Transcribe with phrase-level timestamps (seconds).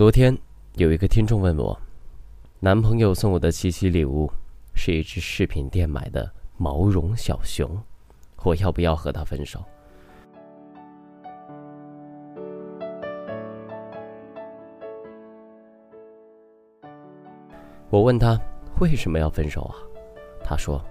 [0.00, 0.34] 昨天
[0.76, 1.78] 有一个听众问我，
[2.58, 4.32] 男朋友送我的七夕礼物
[4.72, 7.78] 是一只饰品店买的毛绒小熊，
[8.42, 9.62] 我要不要和他分手？
[17.90, 18.40] 我问他
[18.80, 19.76] 为什么要分手啊？
[20.42, 20.82] 他说，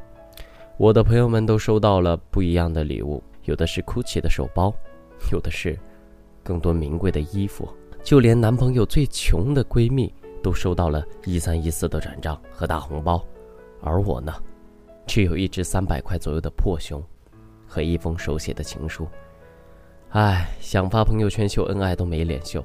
[0.77, 4.71] 我的朋友们都收到了不一样的礼物，有的是 GUCCI 的手包，
[5.31, 5.75] 有的是
[6.43, 7.67] 更多名贵的衣服。
[8.03, 10.11] 就连男朋友最穷的闺蜜
[10.41, 13.23] 都收到了一三一四的转账和大红包，
[13.81, 14.33] 而我呢，
[15.05, 17.03] 却有一只三百块左右的破熊，
[17.67, 19.07] 和一封手写的情书。
[20.09, 22.63] 唉，想发朋友圈秀恩爱都没脸秀。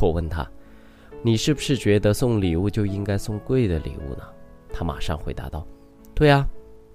[0.00, 0.44] 我问他
[1.22, 4.22] ：“你是不是觉得送礼物就应该送贵的礼物呢？”
[4.72, 5.64] 他马上回答道
[6.12, 6.46] ：“对啊，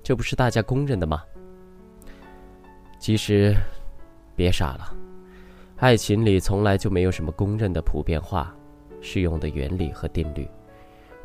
[0.03, 1.23] 这不是大家公认的吗？”
[3.00, 3.55] 其实，
[4.36, 4.94] 别傻了。
[5.81, 8.55] 爱情里从来就没有什么公认的普遍化、
[9.02, 10.48] 适用的原理和定律。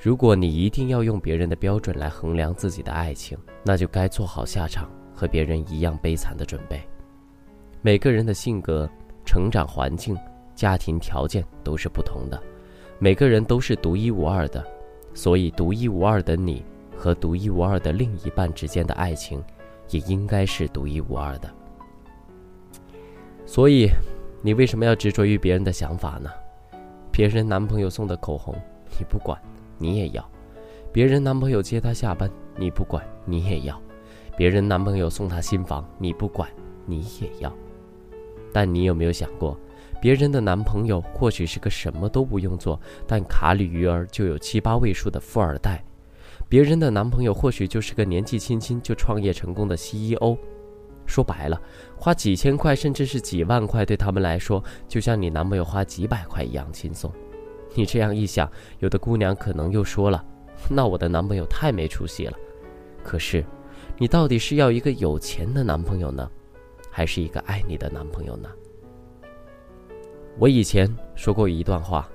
[0.01, 6.81] 如果你一定要用别人的标准来衡量自己的爱情，那就该做好下场和别人一样悲惨的准备。
[7.83, 8.89] 每个人的性格、
[9.27, 10.17] 成长环境、
[10.55, 12.43] 家庭条件都是不同的，
[12.99, 14.67] 每个人都是独一无二的，
[15.13, 16.65] 所以独一无二的你
[16.97, 19.45] 和独一无二的另一半之间的爱情，
[19.91, 21.55] 也应该是独一无二的。
[23.45, 23.91] 所以。
[24.47, 26.31] 你为什么要执着于别人的想法呢？
[27.11, 28.55] 别人男朋友送的口红，
[28.97, 29.37] 你不管，
[29.77, 30.23] 你也要；
[30.93, 33.75] 别人男朋友接她下班，你不管，你也要；
[34.37, 36.49] 别人男朋友送她新房，你不管，
[36.85, 37.53] 你也要。
[38.53, 39.59] 但你有没有想过，
[40.01, 45.83] 别人的男朋友或许是个什么都不用做，但卡里余额就有七八位数的富二代；
[46.49, 50.39] 别人的男朋友或许就是个年纪轻轻就创业成功的 CEO。
[51.07, 51.61] 说白了，
[51.97, 57.11] 花几千块甚至是几万块，对他们来说，就像你男朋友花几百块一样轻松。
[57.75, 60.25] 你这样一想，有的姑娘可能又说了
[60.69, 62.37] ：“那我的男朋友太没出息了。”
[63.05, 63.45] 可是，
[63.99, 66.31] 你到底是要一个有钱的男朋友呢，
[66.91, 68.49] 还是一个爱你的男朋友呢？
[70.39, 72.09] 我以前说过一段话：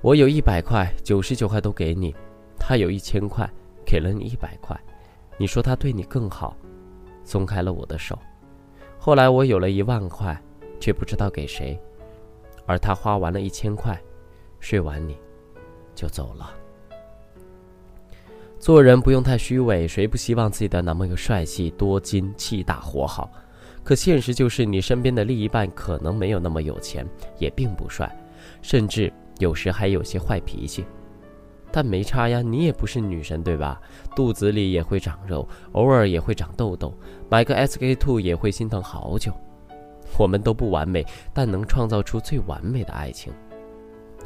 [0.00, 2.12] 我有一百块，九十九块都给你；
[2.58, 3.48] 他有一千块，
[3.86, 4.78] 给了你一百块，
[5.36, 6.56] 你说他对你更好。
[7.28, 8.18] 松开了我的手，
[8.98, 10.34] 后来我有了一万块，
[10.80, 11.78] 却不知道给谁，
[12.64, 14.00] 而他花完了一千块，
[14.60, 15.14] 睡完你，
[15.94, 16.54] 就走了。
[18.58, 23.30] 做人不用太虚伪，谁不希望自己的男朋友帅气、多金、气大、活好？
[23.84, 27.06] 可现实就是，你身边的另一半可能没有那么有钱，
[27.38, 28.10] 也并不帅，
[28.62, 30.86] 甚至有时还有些坏脾气。
[31.78, 33.80] 但没差呀，你也不是女神，对吧？
[34.16, 36.92] 肚子里也会长肉，偶尔也会长痘痘，
[37.30, 39.32] 买个 SK two 也会心疼好久。
[40.18, 43.32] 我们都不完美，但能创造出最完美的爱情。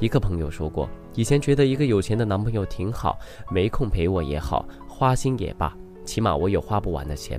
[0.00, 3.18] 一个朋友说过，以前觉得一个有钱的男朋友挺好，
[3.50, 5.76] 没空陪我也好，花心也罢，
[6.06, 7.38] 起码我有花不完的钱。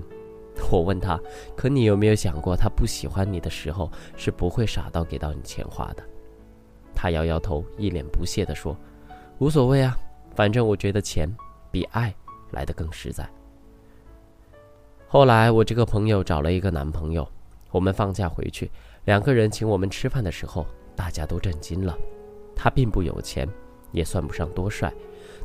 [0.72, 1.20] 我问他，
[1.56, 6.04] 可你有没有想过，他不喜欢你的时候，是不会傻到给到你钱花的？
[6.94, 8.78] 他摇摇头，一脸不屑地说。
[9.40, 9.98] 无所谓啊，
[10.36, 11.30] 反正我觉得钱
[11.72, 12.14] 比爱
[12.52, 13.28] 来的更实在。
[15.08, 17.28] 后来我这个朋友找了一个男朋友，
[17.72, 18.72] 我们放假回去，
[19.06, 21.98] 两个人请我们吃饭的时候，大家都震惊了。
[22.56, 23.48] 他并不有钱，
[23.92, 24.94] 也算不上多帅，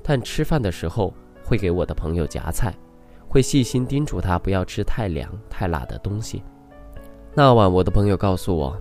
[0.03, 1.13] 但吃饭的时候
[1.43, 2.75] 会给我的朋友夹菜，
[3.29, 6.43] 会细心叮嘱他不要吃太凉太辣的东西。
[7.35, 8.77] 那晚我的朋友告诉我，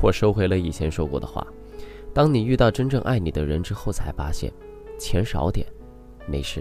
[0.00, 1.46] 我收回了以前说过的话。
[2.14, 4.52] 当你遇到真正爱你的人之后，才发现，
[4.98, 5.66] 钱少点，
[6.26, 6.60] 没事；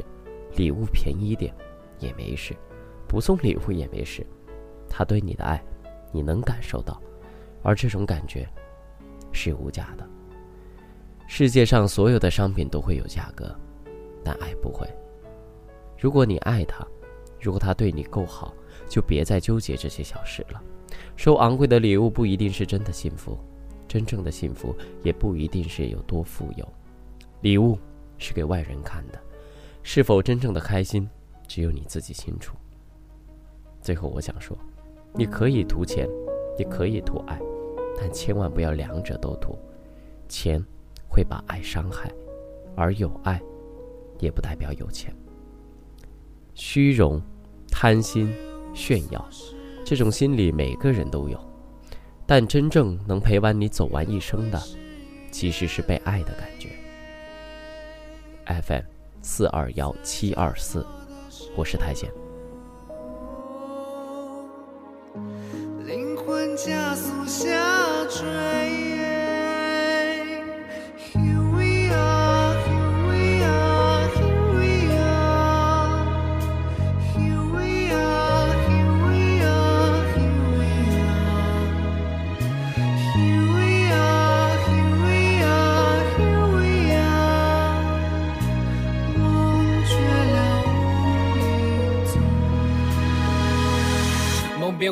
[0.56, 1.54] 礼物便宜点，
[2.00, 2.54] 也没事；
[3.08, 4.26] 不送礼物也没事。
[4.90, 5.62] 他对你的爱，
[6.12, 7.02] 你能感受到，
[7.64, 8.48] 而这种感觉，
[9.32, 10.08] 是无价的。
[11.28, 13.54] 世界上所有的商品都会有价格，
[14.24, 14.88] 但爱不会。
[15.98, 16.86] 如果你爱他，
[17.40, 18.54] 如果他对你够好，
[18.88, 20.62] 就别再纠结这些小事了。
[21.16, 23.38] 收昂贵的礼物不一定是真的幸福。
[23.92, 26.66] 真正的幸福也不一定是有多富有，
[27.42, 27.78] 礼物
[28.18, 29.22] 是给外人看的，
[29.84, 31.10] 是否真正的开心，
[31.46, 32.56] 只有你自己清楚。
[33.82, 34.58] 最后我想说，
[35.14, 36.08] 你可以图钱，
[36.58, 37.38] 也可以图爱，
[37.98, 39.60] 但千万不要两者都图。
[40.30, 40.66] 钱
[41.10, 42.10] 会把爱伤害，
[42.78, 43.42] 而有爱，
[44.20, 45.14] 也不代表有钱。
[46.54, 47.22] 虚荣、
[47.68, 48.34] 贪心、
[48.74, 49.30] 炫耀，
[49.84, 51.51] 这种心理每个人都有。
[52.34, 54.58] 但真正能陪伴你走完一生的，
[55.32, 56.70] 其实是被爱的感觉。
[58.46, 58.86] FM
[59.22, 60.88] 四二幺七二四，
[61.58, 62.10] 我是太监。
[65.86, 67.50] 灵魂加速下
[68.06, 68.61] 坠。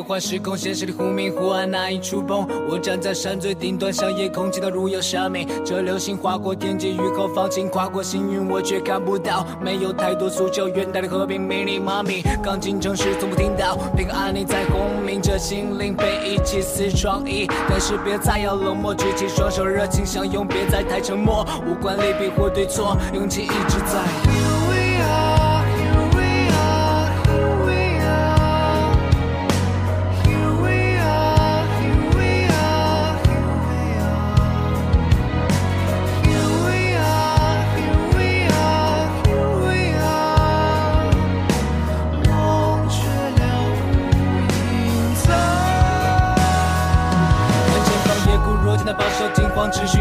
[0.00, 2.48] 变换时空，现实里忽明忽暗，难以触碰。
[2.70, 5.46] 我站在山最顶端，向夜空祈祷，如有神明。
[5.62, 9.46] 这流星划过天际，雨后放晴，跨过星云，我却看不到。
[9.60, 12.22] 没有太多诉求，远大的和平，迷你妈咪。
[12.42, 17.46] 刚进城时从不听到，平安你在轰鸣着，心灵被遗弃似创意。
[17.68, 21.46] 但是别再要冷漠，举起双手，热情相拥，别再太沉默。
[21.66, 25.29] 无关利弊或对错，勇气一直在。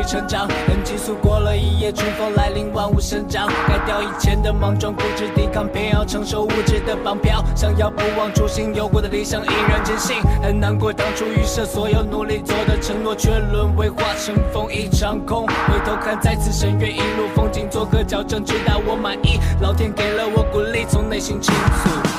[0.10, 3.48] 成长，很急速过了一夜，春风来临，万物生长。
[3.68, 7.46] 改掉以前的莽撞，固执抵抗，偏要承受物质的绑票。
[7.56, 10.20] 想要不忘初心，有过的理想依然坚信。
[10.42, 15.46] 很难过当初预设所有努力做的承诺，却沦为化成风一场空。
[15.46, 19.40] 回头看，再次深渊，一路风景做个矫正，直到我满意。
[19.62, 22.19] 老天给了我鼓励，从内心倾诉。